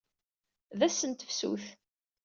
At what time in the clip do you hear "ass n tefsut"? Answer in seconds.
0.87-1.65